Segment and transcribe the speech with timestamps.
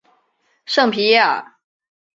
[0.65, 1.57] 圣皮耶尔。